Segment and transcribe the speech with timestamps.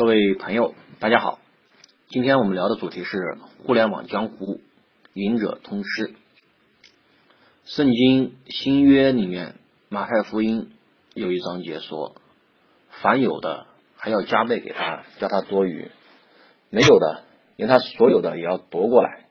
[0.00, 1.40] 各位朋友，大家好。
[2.08, 4.58] 今天我们聊的主题是互联网江湖，
[5.12, 6.14] 赢者通吃。
[7.66, 9.56] 圣经新约里面
[9.90, 10.70] 马太福音
[11.12, 12.16] 有一章节说，
[13.02, 15.90] 凡有的还要加倍给他，叫他多余；
[16.70, 17.24] 没有的，
[17.56, 19.26] 连他所有的也要夺过来。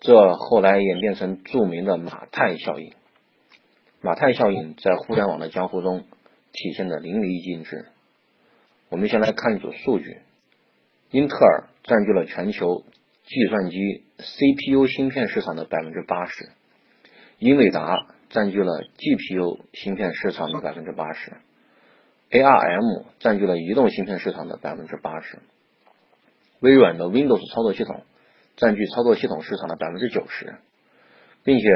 [0.00, 2.94] 这后来演变成著名的马太效应。
[4.00, 6.00] 马太效应在互联网的江湖中
[6.50, 7.86] 体现的淋漓尽致。
[8.90, 10.18] 我们先来看一组数据：
[11.10, 12.84] 英特尔占据了全球
[13.26, 16.48] 计算机 CPU 芯片市场的百分之八十，
[17.38, 21.32] 英伟达占据了 GPU 芯片市场的百分之八十
[22.30, 25.40] ，ARM 占据了移动芯片市场的百分之八十，
[26.60, 28.04] 微软的 Windows 操作系统
[28.56, 30.54] 占据操作系统市场的百分之九十，
[31.44, 31.66] 并且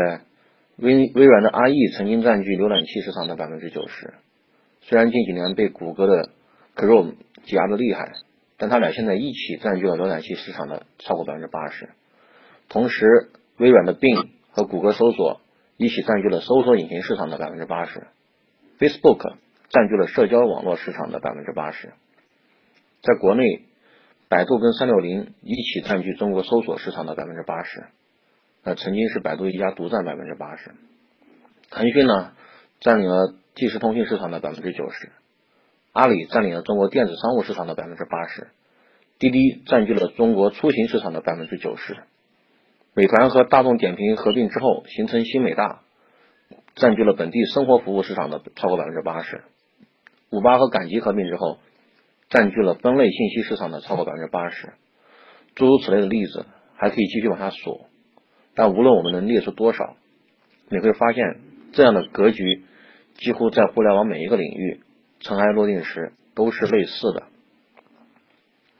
[0.76, 4.14] 微微软的 IE 曾经占据浏览器市场的百分之九十，
[4.80, 6.30] 虽然近几年被谷歌的
[6.74, 8.12] Chrome 挤压的厉害，
[8.56, 11.90] 但他俩现在一起占据了浏览器市场的超过百分之八十。
[12.68, 15.40] 同时，微软的 Bing 和谷歌搜索
[15.76, 18.06] 一起占据了搜索引擎市场的百分之八十。
[18.78, 19.34] Facebook
[19.68, 21.92] 占据了社交网络市场的百分之八十。
[23.02, 23.62] 在国内，
[24.28, 27.84] 百度跟三六零一起占据中国搜索市场的百分之八十。
[28.64, 30.70] 呃，曾经是百度一家独占百分之八十。
[31.70, 32.32] 腾讯呢，
[32.80, 35.10] 占领了即时通讯市场的百分之九十。
[35.92, 38.48] 阿里占领了中国电子商务市场的百分之八十，
[39.18, 41.98] 滴滴占据了中国出行市场的百分之九十，
[42.94, 45.82] 美团和大众点评合并之后形成新美大，
[46.74, 49.42] 占据了本地生活服务市场的超过百分之八十，
[50.30, 51.58] 五八和赶集合并之后，
[52.30, 54.72] 占据了分类信息市场的超过百分之八十，
[55.54, 57.84] 诸如此类的例子还可以继续往下数，
[58.54, 59.96] 但无论我们能列出多少，
[60.70, 61.40] 你会发现
[61.74, 62.62] 这样的格局
[63.12, 64.80] 几乎在互联网每一个领域。
[65.22, 67.22] 尘埃落定时都是类似的，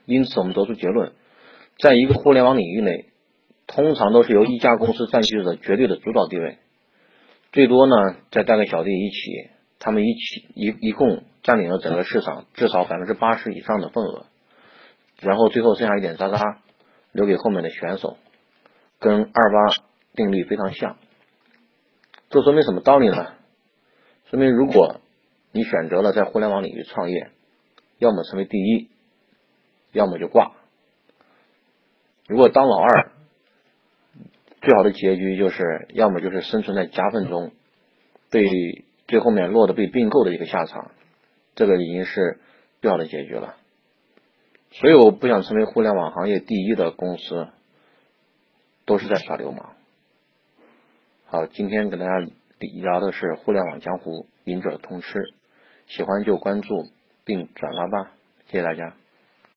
[0.05, 1.13] 因此我们得出结论，
[1.79, 3.05] 在一个互联网领域内，
[3.65, 6.57] 通常都是由一家公司占据着绝对的主导地位，
[7.53, 7.95] 最多呢
[8.29, 14.25] 再带个小弟一起，他们一起一一共占领了整个市场至少百分之八十以上的份额，
[15.21, 16.59] 然后最后剩下一点渣渣
[17.13, 18.17] 留给后面的选手，
[18.99, 19.75] 跟二八
[20.13, 20.97] 定律非常像，
[22.29, 23.33] 这说明什么道理呢？
[24.29, 24.99] 说明如果。
[25.53, 27.29] 你选择了在互联网领域创业，
[27.99, 28.89] 要么成为第一，
[29.91, 30.53] 要么就挂。
[32.27, 33.11] 如果当老二，
[34.61, 37.51] 最好的结局就是要么就是生存在夹缝中，
[38.31, 40.89] 被最后面落得被并购的一个下场，
[41.53, 42.39] 这个已经是
[42.81, 43.55] 最好的结局了。
[44.71, 47.49] 所有不想成为互联网行业第一的公司，
[48.85, 49.75] 都是在耍流氓。
[51.25, 52.11] 好，今天跟大家
[52.57, 55.19] 聊的是互联网江湖，赢者通吃。
[55.87, 56.89] 喜欢就关注
[57.23, 58.11] 并转发吧，
[58.47, 58.93] 谢谢大家。